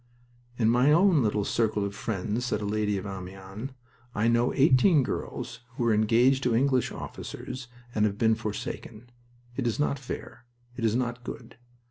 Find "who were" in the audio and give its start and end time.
5.75-5.93